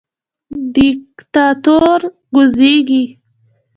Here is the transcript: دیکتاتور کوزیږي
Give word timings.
دیکتاتور 0.75 2.01
کوزیږي 2.33 3.03